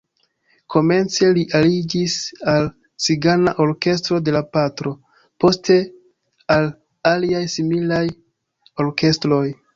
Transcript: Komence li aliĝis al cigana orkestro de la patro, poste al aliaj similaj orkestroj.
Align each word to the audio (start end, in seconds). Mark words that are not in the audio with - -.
Komence 0.75 1.27
li 1.37 1.43
aliĝis 1.59 2.15
al 2.53 2.65
cigana 3.07 3.53
orkestro 3.67 4.17
de 4.29 4.33
la 4.37 4.41
patro, 4.57 4.95
poste 5.45 5.79
al 6.57 6.67
aliaj 7.13 7.45
similaj 7.59 8.03
orkestroj. 8.87 9.45